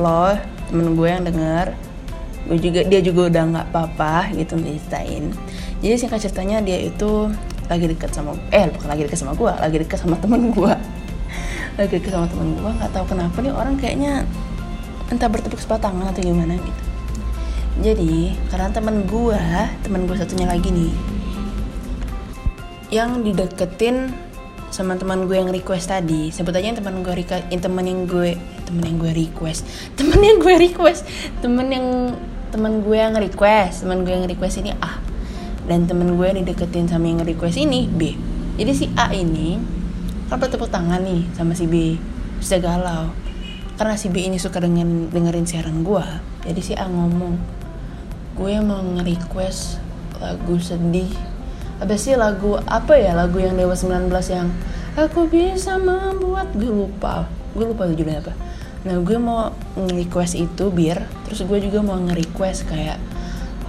[0.00, 0.32] lo
[0.72, 1.66] temen gue yang denger
[2.48, 5.28] gue juga dia juga udah nggak apa-apa gitu ceritain.
[5.84, 7.28] Jadi singkat ceritanya dia itu
[7.68, 10.72] lagi deket sama eh bukan lagi deket sama gue lagi deket sama temen gue
[11.78, 14.24] lagi deket sama temen gue nggak tahu kenapa nih orang kayaknya
[15.12, 16.87] entah bertepuk sebelah tangan atau gimana gitu
[17.78, 19.38] jadi karena temen gue
[19.86, 20.90] temen gue satunya lagi nih
[22.90, 24.10] yang dideketin
[24.68, 26.28] sama teman gue yang request tadi.
[26.28, 27.12] Sebut aja teman gue
[27.48, 28.36] yang teman yang gue
[28.68, 29.64] teman yang gue request.
[30.00, 31.08] Teman yang gue request.
[31.40, 31.86] Teman yang
[32.52, 33.84] teman gue yang request.
[33.84, 35.00] Teman gue yang request ini ah
[35.68, 38.12] dan temen gue yang dideketin sama yang request ini B.
[38.60, 39.56] Jadi si A ini
[40.28, 41.96] kan bertepuk tangan nih sama si B.
[42.40, 43.12] Bisa galau.
[43.80, 46.04] Karena si B ini suka dengan dengerin siaran gue
[46.48, 47.57] jadi si A ngomong
[48.38, 49.82] gue mau nge-request
[50.22, 51.10] lagu sedih.
[51.82, 54.48] Apa sih lagu apa ya lagu yang Dewa 19 yang
[54.94, 57.26] aku bisa membuat gue lupa.
[57.52, 58.32] Gue lupa judulnya apa.
[58.86, 62.98] Nah gue mau nge-request itu biar terus gue juga mau nge-request kayak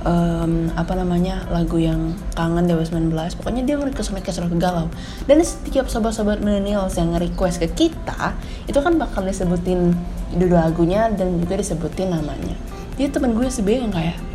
[0.06, 3.10] um, apa namanya lagu yang kangen Dewa 19
[3.42, 4.88] pokoknya dia nge-request request lagu galau.
[5.26, 8.38] Dan setiap sobat-sobat millennials yang nge-request ke kita
[8.70, 9.98] itu kan bakal disebutin
[10.38, 12.54] judul lagunya dan juga disebutin namanya.
[13.02, 14.29] Jadi temen gue B yang kayak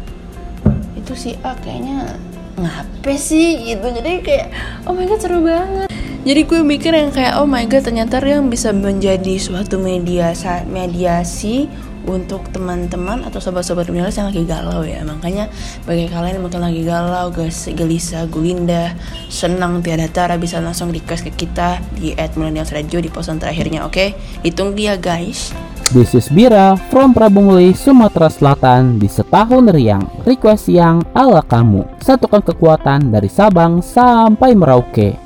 [1.04, 2.16] itu si A kayaknya
[2.56, 3.60] ngapain sih?
[3.68, 3.84] Gitu.
[3.84, 4.48] Jadi kayak
[4.88, 5.92] oh my god seru banget.
[6.24, 10.32] Jadi gue mikir yang kayak oh my god ternyata yang bisa menjadi suatu media
[10.64, 11.68] mediasi
[12.04, 15.48] untuk teman-teman atau sobat-sobat milenials yang lagi galau ya makanya
[15.88, 18.92] bagi kalian yang mungkin lagi galau guys gelisah gulinda
[19.32, 23.84] senang tiada tara bisa langsung request ke kita di at millennials radio di posan terakhirnya
[23.84, 24.08] oke okay?
[24.44, 25.54] ditunggu ya guys
[25.92, 30.02] This is Bira from Prabungli, Sumatera Selatan di setahun riang.
[30.24, 31.84] Request yang ala kamu.
[32.00, 35.23] Satukan kekuatan dari Sabang sampai Merauke.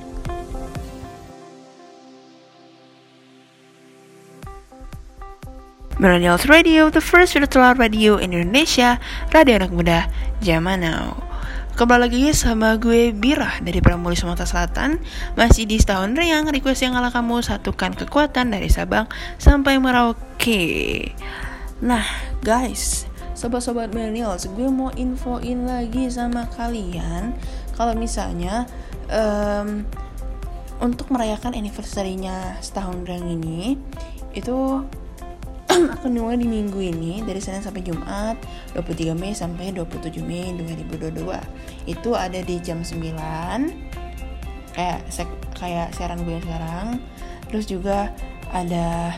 [5.99, 9.03] Millennials Radio, the first virtual radio in Indonesia,
[9.35, 10.07] radio anak muda,
[10.39, 11.19] zaman now.
[11.75, 15.03] Kembali lagi sama gue Birah dari Pramuli Sumatera Selatan.
[15.35, 19.11] Masih di setahun riang, request yang ala kamu satukan kekuatan dari Sabang
[19.43, 21.11] sampai Merauke.
[21.83, 22.07] Nah
[22.47, 27.35] guys, sobat-sobat millennials, gue mau infoin lagi sama kalian.
[27.75, 28.71] Kalau misalnya
[29.11, 29.83] um,
[30.79, 33.75] untuk merayakan anniversary-nya setahun riang ini
[34.31, 34.87] Itu
[36.01, 38.41] akan dimulai di minggu ini dari Senin sampai Jumat
[38.73, 41.29] 23 Mei sampai 27 Mei 2022
[41.85, 43.99] itu ada di jam 9
[44.73, 45.01] kayak
[45.59, 47.03] kayak siaran gue sekarang.
[47.51, 48.15] Terus juga
[48.55, 49.13] ada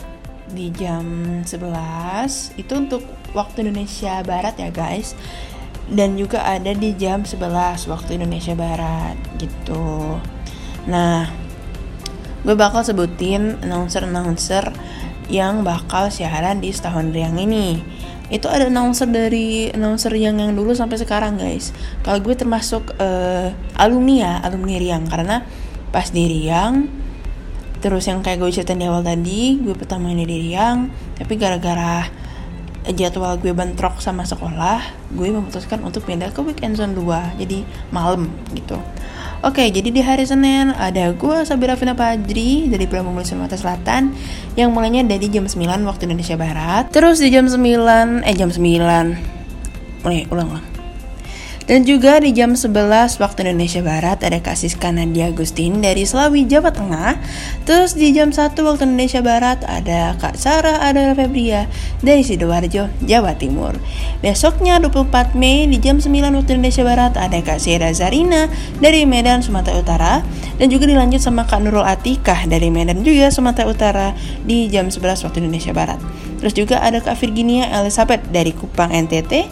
[0.50, 1.04] di jam
[1.46, 3.02] 11 itu untuk
[3.36, 5.14] waktu Indonesia Barat ya guys.
[5.90, 10.16] Dan juga ada di jam 11 waktu Indonesia Barat gitu.
[10.88, 11.28] Nah
[12.40, 14.72] gue bakal sebutin announcer-announcer
[15.30, 17.78] yang bakal siaran di setahun riang ini.
[18.30, 21.70] Itu ada announcer dari announcer yang yang dulu sampai sekarang guys.
[22.02, 25.06] Kalau gue termasuk uh, alumni ya alumni riang.
[25.06, 25.42] Karena
[25.90, 26.86] pas di riang
[27.80, 32.04] terus yang kayak gue ceritain di awal tadi gue pertama ini di riang tapi gara-gara
[32.88, 34.80] jadwal gue bentrok sama sekolah
[35.12, 38.80] gue memutuskan untuk pindah ke weekend zone 2 jadi malam gitu
[39.40, 44.12] Oke, jadi di hari Senin ada gue Sabira Vina Padri dari Pramugari Sumatera Selatan
[44.52, 46.92] yang mulainya dari jam 9 waktu Indonesia Barat.
[46.92, 48.60] Terus di jam 9, eh jam 9.
[50.04, 50.79] Mulai ulang-ulang.
[51.70, 56.42] Dan juga di jam 11 waktu Indonesia Barat ada Kak Siska Nadia Agustin dari Selawi,
[56.42, 57.22] Jawa Tengah.
[57.62, 61.70] Terus di jam 1 waktu Indonesia Barat ada Kak Sarah Adela Febria
[62.02, 63.78] dari Sidoarjo, Jawa Timur.
[64.18, 68.50] Besoknya 24 Mei di jam 9 waktu Indonesia Barat ada Kak Sierra Zarina
[68.82, 70.14] dari Medan, Sumatera Utara.
[70.58, 74.08] Dan juga dilanjut sama Kak Nurul Atikah dari Medan juga Sumatera Utara
[74.42, 76.02] di jam 11 waktu Indonesia Barat.
[76.40, 79.46] Terus juga ada Kak Virginia Elizabeth dari Kupang NTT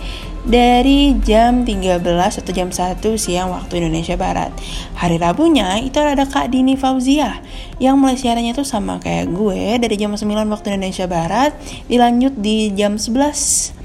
[0.47, 4.55] dari jam 13 atau jam 1 siang waktu Indonesia Barat.
[4.95, 7.43] Hari Rabunya itu ada Kak Dini Fauzia
[7.83, 10.23] yang mulai siarannya tuh sama kayak gue dari jam 9
[10.53, 11.55] waktu Indonesia Barat
[11.91, 13.79] dilanjut di jam 11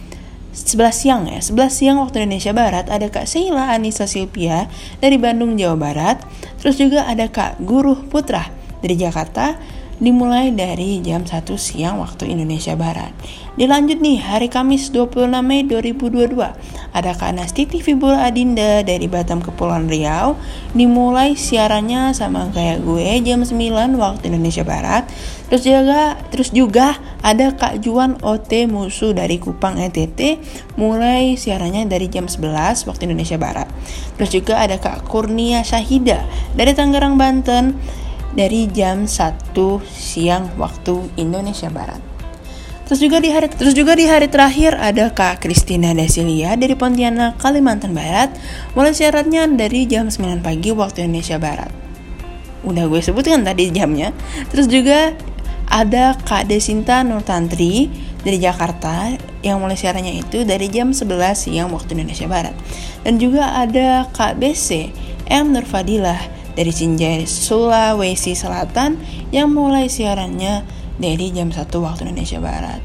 [0.54, 4.70] 11 siang ya, 11 siang waktu Indonesia Barat ada Kak Sheila Anissa Silvia
[5.02, 6.22] dari Bandung, Jawa Barat.
[6.62, 8.54] Terus juga ada Kak Guru Putra
[8.86, 9.58] dari Jakarta
[10.04, 13.16] dimulai dari jam 1 siang waktu Indonesia Barat.
[13.56, 16.36] Dilanjut nih hari Kamis 26 Mei 2022
[16.92, 17.32] ada Kak
[17.80, 20.36] Fibula Adinda dari Batam Kepulauan Riau?
[20.76, 23.56] Dimulai siarannya sama kayak gue jam 9
[23.96, 25.08] waktu Indonesia Barat.
[25.48, 30.44] Terus juga terus juga ada Kak Juan OT Musuh dari Kupang NTT
[30.76, 33.72] mulai siarannya dari jam 11 waktu Indonesia Barat.
[34.20, 37.80] Terus juga ada Kak Kurnia Syahida dari Tangerang Banten
[38.34, 39.54] dari jam 1
[39.90, 42.02] siang waktu Indonesia Barat.
[42.84, 47.40] Terus juga di hari terus juga di hari terakhir ada Kak Kristina Dasilia dari Pontianak,
[47.40, 48.36] Kalimantan Barat.
[48.76, 51.72] Mulai syaratnya dari jam 9 pagi waktu Indonesia Barat.
[52.68, 54.12] Udah gue sebutkan tadi jamnya.
[54.52, 55.16] Terus juga
[55.72, 57.88] ada Kak Desinta Nurtantri
[58.24, 62.56] dari Jakarta yang mulai siarannya itu dari jam 11 siang waktu Indonesia Barat.
[63.08, 64.92] Dan juga ada Kak BC
[65.32, 69.02] M Nurfadilah dari Sinjai Sulawesi Selatan
[69.34, 70.66] yang mulai siarannya
[70.98, 72.82] dari jam 1 waktu Indonesia Barat.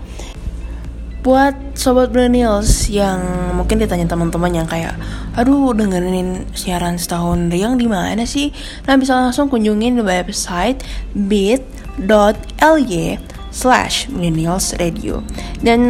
[1.19, 3.21] Buat sobat millennials yang
[3.53, 4.97] mungkin ditanya teman-teman yang kayak,
[5.37, 8.55] aduh dengerin siaran setahun riang di mana sih?
[8.89, 10.81] Nah bisa langsung kunjungin website
[11.13, 15.25] bit.ly slash millennials radio.
[15.65, 15.81] Dan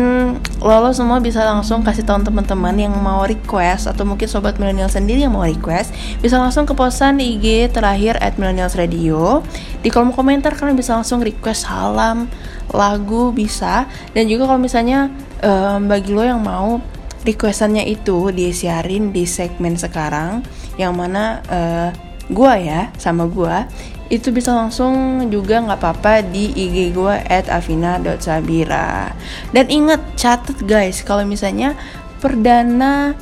[0.63, 5.27] lo, semua bisa langsung kasih tahu teman-teman yang mau request atau mungkin sobat millennials sendiri
[5.27, 5.91] yang mau request
[6.23, 9.43] bisa langsung ke posan IG terakhir at millennials radio.
[9.83, 12.31] Di kolom komentar kalian bisa langsung request salam
[12.71, 13.91] lagu bisa.
[14.15, 15.11] Dan juga kalau misalnya
[15.43, 16.79] um, bagi lo yang mau
[17.27, 20.47] requestannya itu disiarin di segmen sekarang
[20.79, 21.91] yang mana uh,
[22.31, 23.67] gua ya sama gua
[24.09, 29.13] itu bisa langsung juga nggak apa-apa di IG gue at avina.sabira
[29.53, 31.77] dan inget catat guys kalau misalnya
[32.19, 33.13] perdana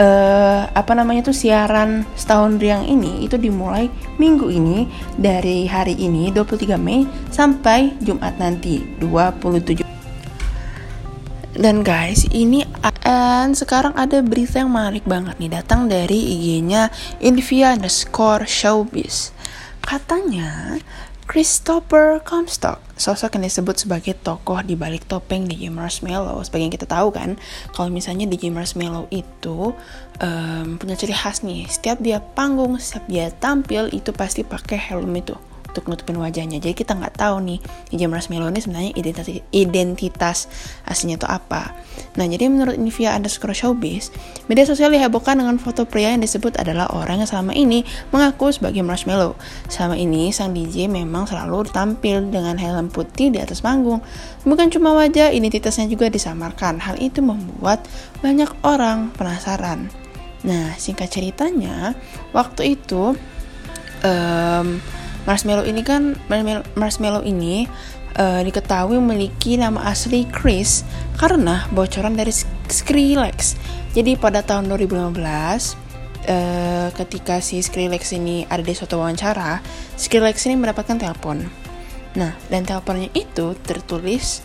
[0.00, 4.88] uh, apa namanya tuh siaran setahun riang ini itu dimulai minggu ini
[5.20, 9.90] dari hari ini 23 Mei sampai Jumat nanti 27
[11.60, 12.64] dan guys, ini
[13.04, 16.88] and sekarang ada berita yang menarik banget nih datang dari IG-nya
[17.20, 19.34] Invia underscore showbiz.
[19.90, 20.78] Katanya,
[21.26, 26.46] Christopher Comstock, sosok yang disebut sebagai tokoh di balik topeng DJ Marshmallow.
[26.46, 27.34] Sebagai yang kita tahu kan,
[27.74, 29.74] kalau misalnya DJ Marshmallow itu
[30.22, 31.66] um, punya ciri khas nih.
[31.66, 35.34] Setiap dia panggung, setiap dia tampil itu pasti pakai helm itu.
[35.70, 36.58] Untuk nutupin wajahnya.
[36.58, 37.58] Jadi kita nggak tahu nih
[37.94, 40.38] DJ Marshmello ini sebenarnya identitas identitas
[40.84, 41.72] aslinya itu apa.
[42.18, 44.10] Nah jadi menurut Nivia underscore showbiz,
[44.50, 48.82] media sosial dihebohkan dengan foto pria yang disebut adalah orang yang selama ini mengaku sebagai
[48.82, 49.38] Marshmello.
[49.70, 54.02] Selama ini sang DJ memang selalu tampil dengan helm putih di atas panggung.
[54.42, 56.82] Bukan cuma wajah, identitasnya juga disamarkan.
[56.82, 57.86] Hal itu membuat
[58.20, 59.86] banyak orang penasaran.
[60.42, 61.92] Nah singkat ceritanya,
[62.32, 63.12] waktu itu
[64.04, 64.66] um,
[65.28, 66.16] Marshmallow ini kan
[66.76, 67.68] Marshmallow ini
[68.16, 70.82] uh, diketahui memiliki nama asli Chris
[71.20, 72.32] karena bocoran dari
[72.70, 73.56] Skrillex.
[73.92, 75.18] Jadi pada tahun 2015
[76.30, 79.60] uh, ketika si Skrillex ini ada di suatu wawancara,
[79.98, 81.44] Skrillex ini mendapatkan telepon.
[82.18, 84.42] Nah, dan teleponnya itu tertulis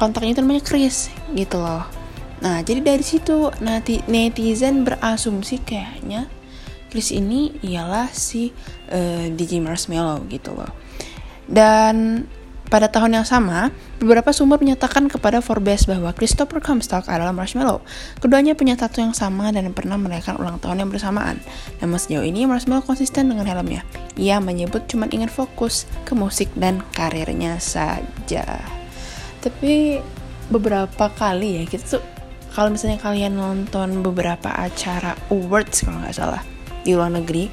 [0.00, 1.84] kontaknya itu namanya Chris gitu loh.
[2.42, 3.52] Nah, jadi dari situ
[4.08, 6.26] netizen berasumsi kayaknya
[6.92, 8.52] Chris ini ialah si
[8.92, 10.68] eh, DJ Marshmallow gitu loh.
[11.48, 12.28] Dan
[12.72, 13.68] pada tahun yang sama,
[14.00, 17.84] beberapa sumber menyatakan kepada Forbes bahwa Christopher Comstock adalah Marshmallow.
[18.16, 21.36] Keduanya punya tato yang sama dan pernah merayakan ulang tahun yang bersamaan.
[21.84, 23.84] Namun sejauh ini Marshmallow konsisten dengan helmnya.
[24.16, 28.64] Ia menyebut cuma ingin fokus ke musik dan karirnya saja.
[29.44, 30.00] Tapi
[30.48, 32.04] beberapa kali ya kita tuh
[32.56, 36.42] kalau misalnya kalian nonton beberapa acara awards kalau nggak salah
[36.84, 37.48] di luar negeri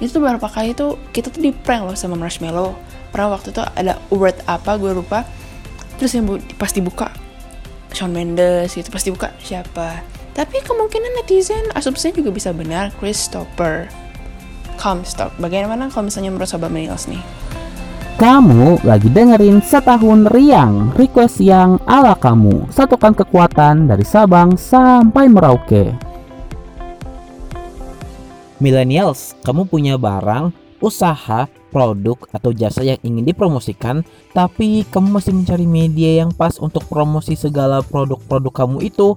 [0.00, 2.72] itu tuh beberapa kali tuh kita tuh di prank loh sama Marshmallow.
[3.12, 5.28] Pernah waktu itu ada word apa gue lupa.
[6.00, 7.12] Terus yang bu pas dibuka
[7.92, 10.00] Shawn Mendes gitu pas dibuka siapa?
[10.32, 13.92] Tapi kemungkinan netizen asumsinya juga bisa benar Christopher
[14.80, 15.36] Comstock.
[15.36, 17.20] Bagaimana kalau misalnya menurut sobat millennials nih?
[18.16, 22.68] Kamu lagi dengerin setahun riang request yang ala kamu.
[22.72, 26.09] Satukan kekuatan dari Sabang sampai Merauke
[28.60, 30.52] Millennials, kamu punya barang,
[30.84, 34.04] usaha, produk, atau jasa yang ingin dipromosikan,
[34.36, 39.16] tapi kamu masih mencari media yang pas untuk promosi segala produk-produk kamu itu.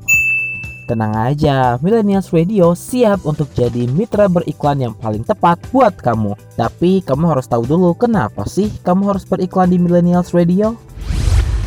[0.88, 6.40] Tenang aja, Millennials Radio siap untuk jadi mitra beriklan yang paling tepat buat kamu.
[6.56, 10.76] Tapi kamu harus tahu dulu kenapa sih kamu harus beriklan di Millennials Radio?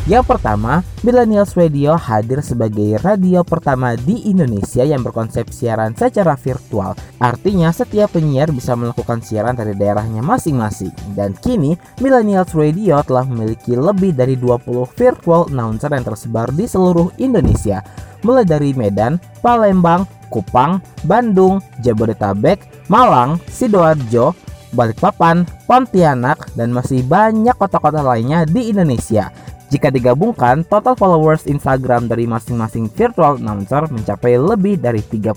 [0.07, 6.95] Yang pertama, Millennials Radio hadir sebagai radio pertama di Indonesia yang berkonsep siaran secara virtual.
[7.19, 10.95] Artinya setiap penyiar bisa melakukan siaran dari daerahnya masing-masing.
[11.11, 17.11] Dan kini, Millennials Radio telah memiliki lebih dari 20 virtual announcer yang tersebar di seluruh
[17.19, 17.83] Indonesia.
[18.23, 24.31] Mulai dari Medan, Palembang, Kupang, Bandung, Jabodetabek, Malang, Sidoarjo,
[24.71, 29.31] Balikpapan, Pontianak, dan masih banyak kota-kota lainnya di Indonesia.
[29.67, 35.35] Jika digabungkan, total followers Instagram dari masing-masing virtual announcer mencapai lebih dari 30.000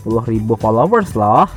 [0.55, 1.51] followers loh.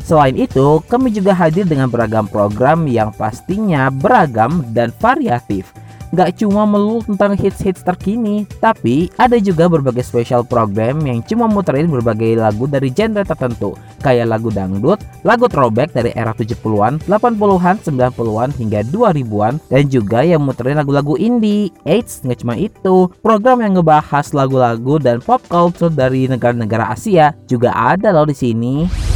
[0.00, 5.68] Selain itu, kami juga hadir dengan beragam program yang pastinya beragam dan variatif.
[6.10, 11.86] Gak cuma melulu tentang hits-hits terkini, tapi ada juga berbagai special program yang cuma muterin
[11.86, 18.50] berbagai lagu dari genre tertentu, kayak lagu dangdut, lagu throwback dari era 70-an, 80-an, 90-an
[18.58, 21.70] hingga 2000-an, dan juga yang muterin lagu-lagu indie.
[21.86, 27.70] Eits, nggak cuma itu, program yang ngebahas lagu-lagu dan pop culture dari negara-negara Asia juga
[27.70, 29.09] ada loh di sini.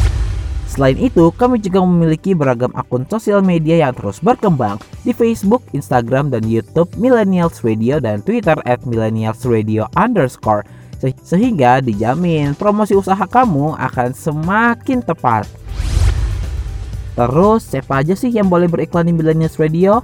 [0.74, 6.34] Selain itu, kami juga memiliki beragam akun sosial media yang terus berkembang di Facebook, Instagram,
[6.34, 10.66] dan YouTube Millennials Radio dan Twitter at Millennials Radio underscore
[11.22, 15.46] sehingga dijamin promosi usaha kamu akan semakin tepat.
[17.14, 20.02] Terus, siapa aja sih yang boleh beriklan di Millennials Radio?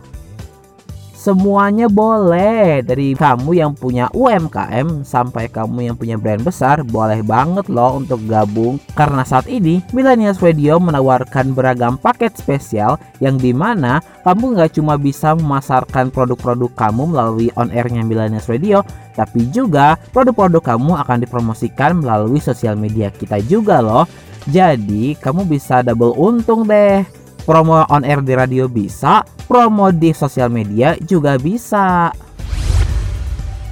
[1.20, 2.80] Semuanya boleh.
[2.80, 8.24] Dari kamu yang punya UMKM Sampai kamu yang punya brand besar Boleh banget loh untuk
[8.24, 8.80] gabung.
[8.96, 14.96] Karena saat ini Millennials Radio menawarkan beragam paket spesial Yang di mana kamu nggak cuma
[14.96, 18.80] bisa memasarkan produk-produk kamu melalui on airnya Millennials Radio
[19.12, 24.08] Tapi juga produk-produk kamu akan dipromosikan melalui sosial media kita juga loh.
[24.48, 30.52] Jadi kamu bisa double untung deh Promo on air di radio bisa, promo di sosial
[30.52, 32.12] media juga bisa.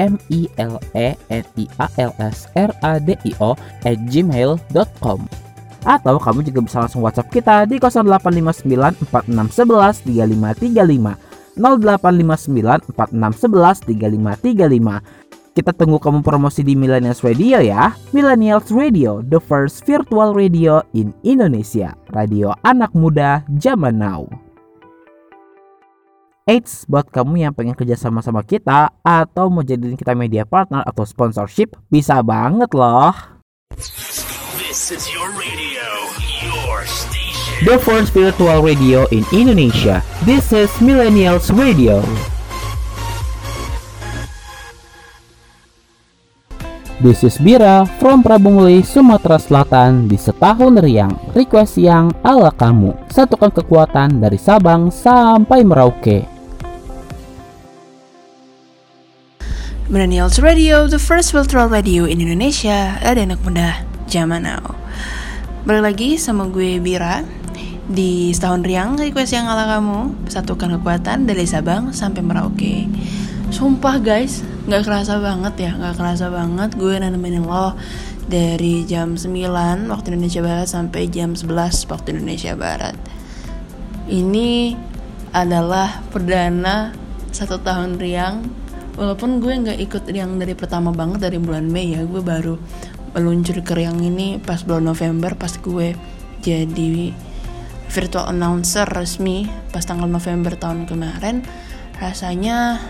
[0.01, 3.53] m i l e n i a l s r a d i o
[3.85, 5.52] at gmail.com
[5.83, 15.23] atau kamu juga bisa langsung WhatsApp kita di 0859 4611 3535 0859 4611 3535
[15.53, 17.93] kita tunggu kamu promosi di Millennials Radio ya.
[18.09, 21.93] Millennials Radio, the first virtual radio in Indonesia.
[22.09, 24.25] Radio anak muda zaman now.
[26.49, 30.83] Eits, buat kamu yang pengen kerja sama sama kita atau mau jadiin kita media partner
[30.83, 33.13] atau sponsorship, bisa banget loh.
[34.83, 35.87] This is your radio,
[36.43, 37.55] your station.
[37.63, 40.03] The first virtual radio in Indonesia.
[40.27, 42.03] This is Millennials Radio.
[46.99, 51.15] This is Bira from Prabungli, Sumatera Selatan di setahun riang.
[51.31, 52.91] Request yang ala kamu.
[53.07, 56.27] Satukan kekuatan dari Sabang sampai Merauke.
[59.87, 62.99] Millennials Radio, the first virtual radio in Indonesia.
[62.99, 64.75] Ada anak muda zaman now.
[65.63, 67.23] Balik lagi sama gue Bira
[67.87, 72.87] di setahun riang request yang ala kamu satukan kekuatan dari Sabang sampai Merauke.
[73.51, 77.75] Sumpah guys, nggak kerasa banget ya, nggak kerasa banget gue nemenin lo
[78.27, 82.95] dari jam 9 waktu Indonesia Barat sampai jam 11 waktu Indonesia Barat.
[84.07, 84.75] Ini
[85.35, 86.95] adalah perdana
[87.33, 88.45] satu tahun riang
[88.93, 92.55] walaupun gue nggak ikut riang dari pertama banget dari bulan Mei ya gue baru
[93.13, 95.93] meluncur ke riang ini pas bulan November pas gue
[96.41, 97.13] jadi
[97.89, 101.45] virtual announcer resmi pas tanggal November tahun kemarin
[102.01, 102.81] rasanya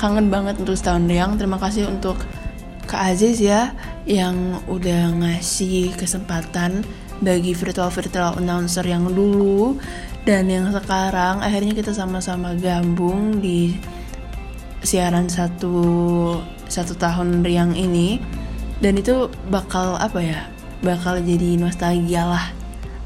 [0.00, 2.16] kangen banget untuk setahun riang terima kasih untuk
[2.88, 3.70] Kak Aziz ya
[4.08, 6.82] yang udah ngasih kesempatan
[7.22, 9.78] bagi virtual-virtual announcer yang dulu
[10.26, 11.38] dan yang sekarang.
[11.38, 13.78] Akhirnya kita sama-sama gabung di
[14.82, 15.78] siaran satu
[16.66, 18.18] satu tahun riang ini
[18.82, 20.40] dan itu bakal apa ya
[20.82, 22.50] bakal jadi nostalgia lah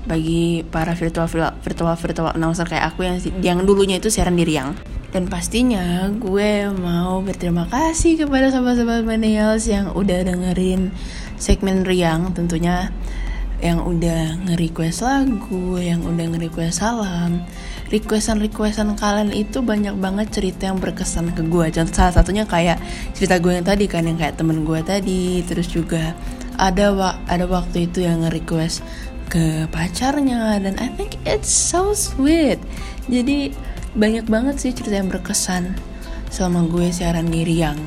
[0.09, 1.29] bagi para virtual
[1.61, 4.73] virtual virtual announcer kayak aku yang yang dulunya itu siaran di riang.
[5.13, 10.93] Dan pastinya gue mau berterima kasih kepada sahabat-sahabat millennials yang udah dengerin
[11.41, 12.91] segmen riang tentunya
[13.65, 17.41] yang udah nge-request lagu, yang udah nge-request salam,
[17.91, 22.83] requestan-requestan kalian itu banyak banget cerita yang berkesan ke gue contoh salah satunya kayak
[23.15, 25.43] cerita gue yang tadi kan yang kayak temen gue tadi.
[25.47, 26.15] Terus juga
[26.59, 28.83] ada wa ada waktu itu yang nge-request
[29.31, 30.59] ke pacarnya.
[30.59, 32.59] Dan I think it's so sweet.
[33.07, 33.55] Jadi
[33.95, 35.73] banyak banget sih cerita yang berkesan
[36.29, 37.79] selama gue siaran di Riang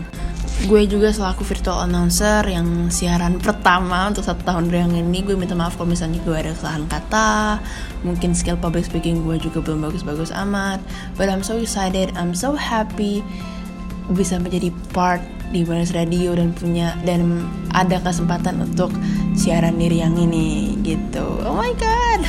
[0.68, 5.56] gue juga selaku virtual announcer yang siaran pertama untuk satu tahun yang ini gue minta
[5.56, 7.64] maaf kalau misalnya gue ada kesalahan kata.
[8.04, 10.84] Mungkin skill public speaking gue juga belum bagus-bagus amat.
[11.16, 13.24] But I'm so excited I'm so happy
[14.12, 18.92] bisa menjadi part di Bonus Radio dan punya dan ada kesempatan untuk
[19.38, 21.40] siaran diri yang ini gitu.
[21.46, 22.22] Oh my god.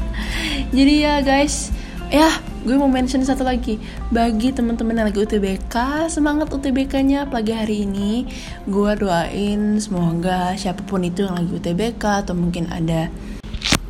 [0.76, 1.74] Jadi ya guys
[2.14, 2.30] ya
[2.66, 3.78] gue mau mention satu lagi.
[4.10, 8.26] Bagi teman-teman yang lagi UTBK semangat UTBK-nya pagi hari ini
[8.66, 13.06] gue doain semoga siapa pun itu yang lagi UTBK atau mungkin ada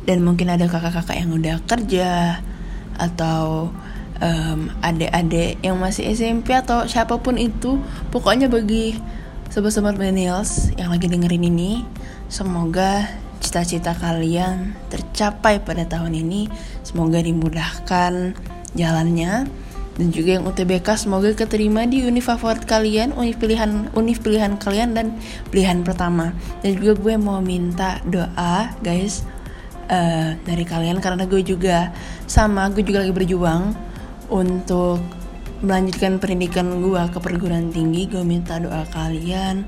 [0.05, 2.37] dan mungkin ada kakak-kakak yang udah kerja
[3.01, 3.73] atau
[4.21, 7.81] um, adik-adik yang masih SMP atau siapa pun itu.
[8.13, 8.93] Pokoknya bagi
[9.49, 11.81] sobat-sobat millennials yang lagi dengerin ini
[12.29, 13.09] semoga
[13.41, 16.45] cita-cita kalian tercapai pada tahun ini.
[16.85, 18.37] Semoga dimudahkan
[18.75, 19.47] jalannya
[19.97, 24.93] dan juga yang UTBK semoga keterima di univ favorit kalian, univ pilihan univ pilihan kalian
[24.93, 25.17] dan
[25.49, 26.37] pilihan pertama.
[26.61, 29.25] Dan juga gue mau minta doa guys
[29.89, 31.89] uh, dari kalian karena gue juga
[32.29, 33.73] sama gue juga lagi berjuang
[34.29, 35.01] untuk
[35.65, 38.05] melanjutkan pendidikan gue ke perguruan tinggi.
[38.05, 39.65] Gue minta doa kalian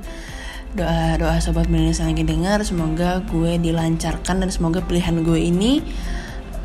[0.78, 5.82] doa doa sobat milenial yang lagi dengar semoga gue dilancarkan dan semoga pilihan gue ini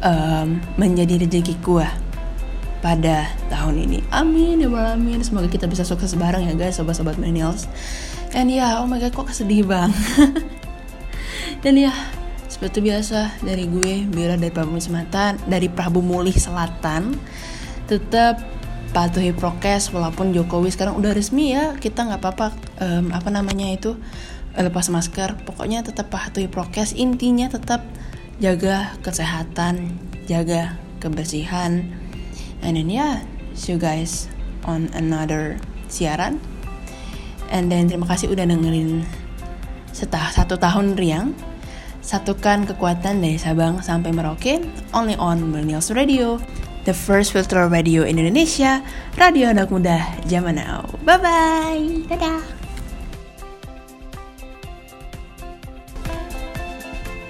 [0.04, 2.03] um, menjadi rezeki gue
[2.84, 4.04] pada tahun ini.
[4.12, 5.24] Amin ya amin.
[5.24, 7.64] Semoga kita bisa sukses bareng ya guys, sobat-sobat millennials.
[8.36, 9.88] And ya, yeah, oh my god, kok kesedih bang.
[11.64, 11.96] Dan ya,
[12.44, 17.16] seperti biasa dari gue, Bira dari Prabu Selatan, dari Prabu Mulih Selatan,
[17.88, 18.44] tetap
[18.92, 23.98] patuhi prokes walaupun Jokowi sekarang udah resmi ya kita nggak apa-apa um, apa namanya itu
[24.54, 27.82] lepas masker pokoknya tetap patuhi prokes intinya tetap
[28.38, 29.98] jaga kesehatan
[30.30, 31.90] jaga kebersihan
[32.64, 34.32] And then yeah, see you guys
[34.64, 35.60] on another
[35.92, 36.40] siaran.
[37.52, 39.04] And then terima kasih udah dengerin
[39.92, 41.36] setah satu tahun riang.
[42.04, 44.60] Satukan kekuatan dari Sabang sampai Merauke,
[44.92, 46.36] only on Millennials Radio,
[46.84, 48.84] the first filter radio in Indonesia,
[49.16, 50.84] radio anak muda zaman now.
[51.00, 52.63] Bye bye, dadah.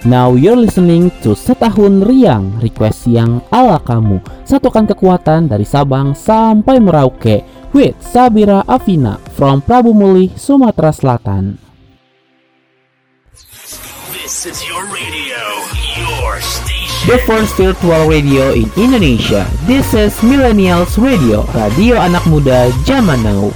[0.05, 4.21] Now you're listening to Setahun Riang, request yang ala kamu.
[4.45, 7.41] Satukan kekuatan dari Sabang sampai Merauke
[7.73, 11.57] with Sabira Afina from Prabu Muli, Sumatera Selatan.
[13.33, 15.41] This This is your radio,
[15.97, 17.09] your station.
[17.09, 19.45] The first virtual radio in Indonesia.
[19.69, 23.53] This is Millennials Radio, radio anak muda zaman now.